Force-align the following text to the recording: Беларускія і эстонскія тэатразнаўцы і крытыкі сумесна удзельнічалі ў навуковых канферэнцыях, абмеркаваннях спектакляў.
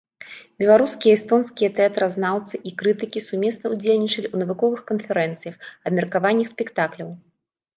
Беларускія 0.61 1.11
і 1.17 1.17
эстонскія 1.17 1.69
тэатразнаўцы 1.79 2.61
і 2.69 2.73
крытыкі 2.79 3.23
сумесна 3.27 3.65
удзельнічалі 3.75 4.27
ў 4.33 4.43
навуковых 4.43 4.81
канферэнцыях, 4.93 5.55
абмеркаваннях 5.91 6.47
спектакляў. 6.57 7.09